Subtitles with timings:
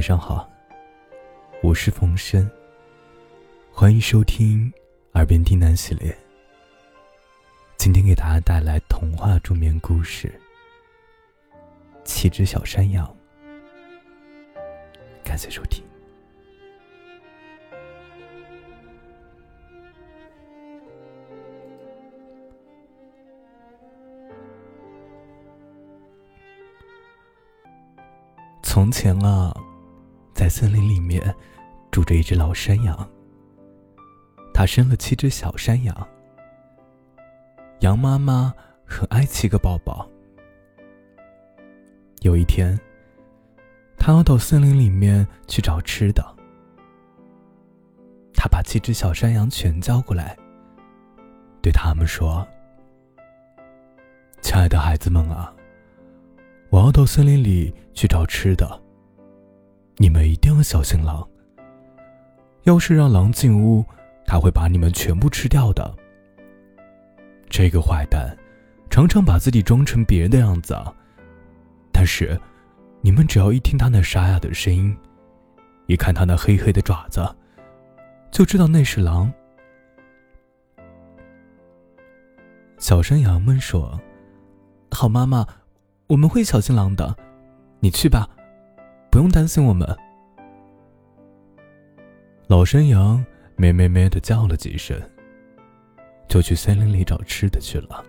[0.00, 0.48] 晚上好，
[1.62, 2.50] 我是冯生。
[3.70, 4.72] 欢迎收听
[5.12, 6.16] 《耳边低喃》系列。
[7.76, 10.32] 今天给大家带来童话助眠故事
[12.02, 13.06] 《七只小山羊》。
[15.22, 15.84] 感谢收听。
[28.62, 29.54] 从前啊。
[30.50, 31.34] 森林里面，
[31.90, 33.08] 住着一只老山羊。
[34.52, 36.08] 它生了七只小山羊。
[37.80, 38.52] 羊妈妈
[38.84, 40.06] 很爱七个宝宝。
[42.20, 42.78] 有一天，
[43.96, 46.22] 它要到森林里面去找吃的。
[48.34, 50.36] 它把七只小山羊全叫过来，
[51.62, 52.46] 对他们说
[54.42, 55.54] ：“亲爱的孩子们啊，
[56.70, 58.78] 我要到森林里去找吃的。”
[60.00, 61.28] 你们一定要小心狼。
[62.62, 63.84] 要是让狼进屋，
[64.24, 65.94] 他会把你们全部吃掉的。
[67.50, 68.34] 这个坏蛋，
[68.88, 70.74] 常常把自己装成别人的样子，
[71.92, 72.40] 但是，
[73.02, 74.96] 你们只要一听他那沙哑的声音，
[75.86, 77.20] 一看他那黑黑的爪子，
[78.30, 79.30] 就知道那是狼。
[82.78, 84.00] 小山羊们说
[84.92, 85.46] ：“好妈妈，
[86.06, 87.14] 我们会小心狼的，
[87.80, 88.26] 你去吧。”
[89.10, 89.88] 不用担心我们。
[92.46, 93.24] 老山羊
[93.56, 95.00] 咩咩咩的叫了几声，
[96.28, 98.04] 就去森林里找吃的去了。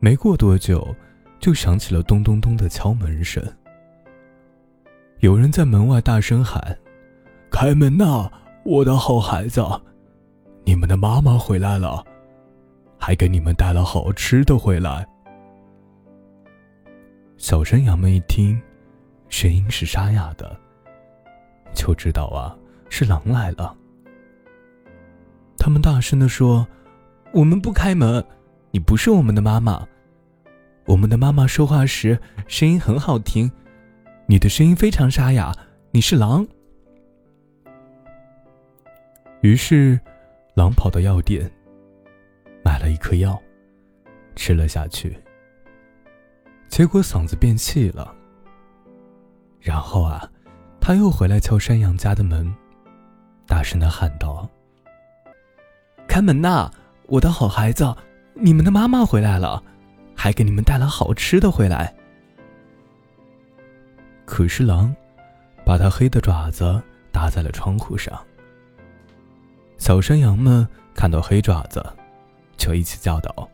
[0.00, 0.94] 没过多久，
[1.40, 3.42] 就响起了咚咚咚的敲门声。
[5.18, 6.78] 有人在门外大声喊
[7.50, 8.30] ：“开门呐，
[8.64, 9.60] 我的好孩子，
[10.64, 12.04] 你们的妈妈回来了，
[12.96, 15.04] 还给你们带了好吃的回来。”
[17.38, 18.60] 小山羊们一听，
[19.28, 20.58] 声音是沙哑的，
[21.72, 22.58] 就知道啊
[22.90, 23.74] 是狼来了。
[25.56, 26.66] 他们大声的说
[27.32, 28.22] ：“我们不开门，
[28.72, 29.86] 你不是我们的妈妈。
[30.84, 32.18] 我们的妈妈说话时
[32.48, 33.50] 声音很好听，
[34.26, 35.54] 你的声音非常沙哑，
[35.92, 36.44] 你是狼。”
[39.42, 39.98] 于是，
[40.54, 41.48] 狼跑到药店，
[42.64, 43.40] 买了一颗药，
[44.34, 45.16] 吃了下去。
[46.68, 48.14] 结果嗓子变气了。
[49.60, 50.30] 然后啊，
[50.80, 52.54] 他又回来敲山羊家的门，
[53.46, 54.48] 大声的喊道
[56.06, 56.70] ：“开门呐，
[57.06, 57.92] 我的好孩子，
[58.34, 59.62] 你们的妈妈回来了，
[60.14, 61.92] 还给你们带了好吃的回来。”
[64.24, 64.94] 可是狼，
[65.64, 66.80] 把他黑的爪子
[67.10, 68.16] 搭在了窗户上。
[69.78, 71.84] 小山羊们看到黑爪子，
[72.56, 73.48] 就一起叫道：“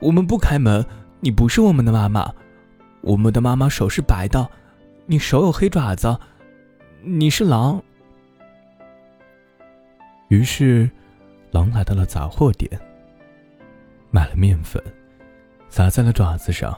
[0.00, 0.84] 我们不开门。”
[1.22, 2.32] 你不是我们的妈妈，
[3.02, 4.48] 我们的妈妈手是白的，
[5.04, 6.18] 你手有黑爪子，
[7.02, 7.82] 你是狼。
[10.28, 10.90] 于是，
[11.50, 12.70] 狼来到了杂货店，
[14.10, 14.82] 买了面粉，
[15.68, 16.74] 撒在了爪子上，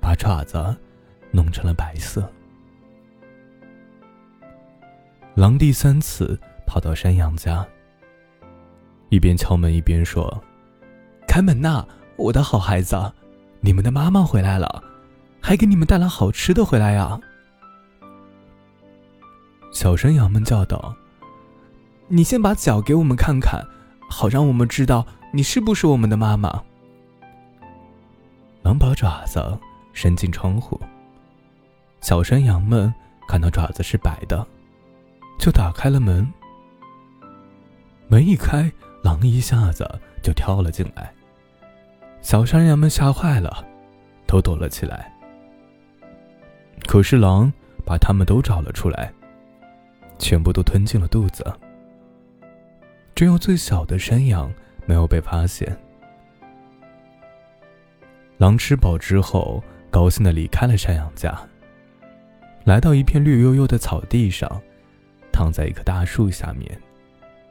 [0.00, 0.76] 把爪子
[1.30, 2.28] 弄成了白色。
[5.36, 7.64] 狼第三次跑到山羊家，
[9.10, 10.42] 一边敲门一边说
[11.28, 11.86] ：“开门呐！”
[12.16, 13.12] 我的好孩子，
[13.60, 14.82] 你们的妈妈回来了，
[15.40, 17.18] 还给你们带了好吃的回来呀！
[19.72, 20.94] 小山羊们叫道
[22.08, 23.64] ：“你先把脚给我们看看，
[24.08, 26.62] 好让我们知道你是不是我们的妈妈。”
[28.62, 29.58] 狼把爪子
[29.92, 30.80] 伸进窗户，
[32.00, 32.92] 小山羊们
[33.26, 34.46] 看到爪子是白的，
[35.38, 36.30] 就打开了门。
[38.08, 38.70] 门一开，
[39.02, 41.12] 狼一下子就跳了进来。
[42.22, 43.66] 小山羊们吓坏了，
[44.26, 45.12] 都躲了起来。
[46.86, 47.52] 可是狼
[47.84, 49.12] 把他们都找了出来，
[50.18, 51.44] 全部都吞进了肚子。
[53.14, 54.50] 只有最小的山羊
[54.86, 55.76] 没有被发现。
[58.38, 61.36] 狼吃饱之后，高兴的离开了山羊家，
[62.64, 64.48] 来到一片绿油油的草地上，
[65.32, 66.80] 躺在一棵大树下面，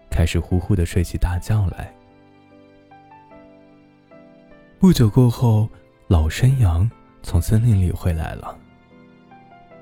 [0.10, 1.94] 开始呼呼的睡起大觉来。
[4.82, 5.70] 不久过后，
[6.08, 6.90] 老山羊
[7.22, 8.58] 从森林里回来了。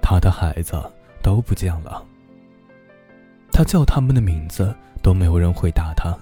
[0.01, 0.75] 他的孩子
[1.23, 2.05] 都不见了。
[3.49, 6.13] 他叫他们的名字，都没有人回答他。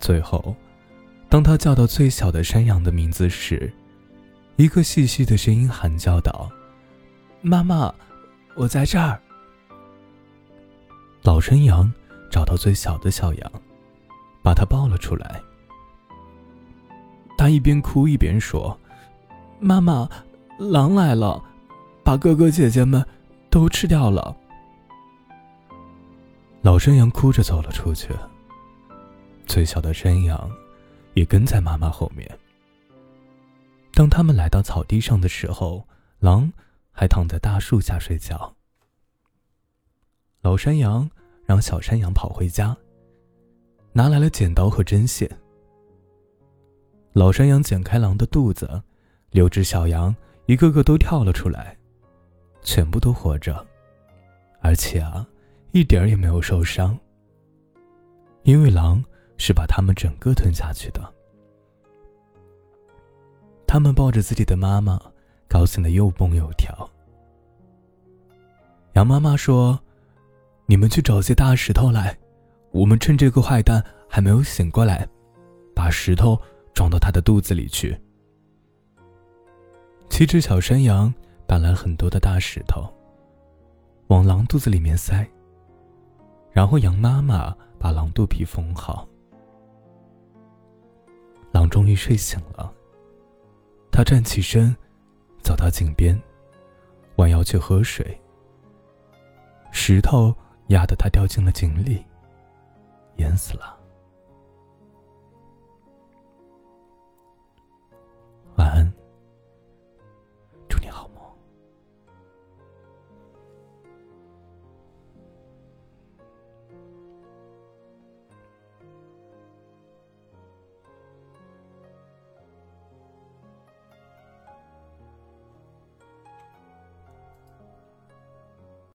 [0.00, 0.56] 最后，
[1.28, 3.70] 当他叫到最小的山羊的名字时，
[4.56, 6.50] 一个细细的声音喊叫道
[7.42, 7.94] ：“妈妈，
[8.54, 9.20] 我在这儿。”
[11.20, 11.92] 老山羊
[12.30, 13.52] 找到最小的小羊，
[14.42, 15.38] 把它抱了出来。
[17.50, 18.78] 一边哭一边说
[19.60, 20.08] ：“妈妈，
[20.58, 21.42] 狼来了，
[22.04, 23.04] 把哥哥姐姐们
[23.50, 24.34] 都吃掉了。
[26.62, 28.14] 老山羊哭着走了出去，
[29.46, 30.50] 最小的山羊
[31.14, 32.28] 也跟在妈妈后面。
[33.92, 35.86] 当他们来到草地上的时候，
[36.18, 36.50] 狼
[36.92, 38.54] 还躺在大树下睡觉。
[40.42, 41.10] 老山羊
[41.44, 42.76] 让小山羊跑回家，
[43.92, 45.28] 拿来了剪刀和针线。
[47.12, 48.80] 老山羊剪开狼的肚子，
[49.30, 50.14] 六只小羊
[50.46, 51.76] 一个个都跳了出来，
[52.62, 53.66] 全部都活着，
[54.60, 55.26] 而且啊，
[55.72, 56.96] 一点儿也没有受伤。
[58.44, 59.04] 因为狼
[59.38, 61.02] 是把它们整个吞下去的。
[63.66, 65.00] 他们抱着自己的妈妈，
[65.48, 66.88] 高兴的又蹦又跳。
[68.92, 69.78] 羊妈妈说
[70.66, 72.16] ：“你们去找些大石头来，
[72.70, 75.08] 我们趁这个坏蛋还没有醒过来，
[75.74, 76.40] 把石头。”
[76.74, 77.98] 装到他的肚子里去。
[80.08, 81.12] 七只小山羊
[81.46, 82.92] 搬来很多的大石头，
[84.08, 85.26] 往狼肚子里面塞。
[86.52, 89.08] 然后羊妈妈把狼肚皮缝好。
[91.52, 92.72] 狼终于睡醒了。
[93.90, 94.74] 他站起身，
[95.42, 96.20] 走到井边，
[97.16, 98.20] 弯腰去喝水。
[99.72, 100.34] 石头
[100.68, 102.04] 压得他掉进了井里，
[103.16, 103.78] 淹死了。